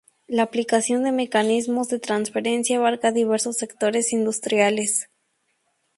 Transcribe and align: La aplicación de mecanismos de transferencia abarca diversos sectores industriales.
La 0.25 0.41
aplicación 0.41 1.03
de 1.03 1.11
mecanismos 1.11 1.87
de 1.89 1.99
transferencia 1.99 2.77
abarca 2.79 3.11
diversos 3.11 3.57
sectores 3.57 4.13
industriales. 4.13 5.07